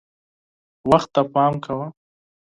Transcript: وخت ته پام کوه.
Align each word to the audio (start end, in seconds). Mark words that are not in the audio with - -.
وخت 0.89 1.09
ته 1.15 1.21
پام 1.33 1.53
کوه. 1.63 1.87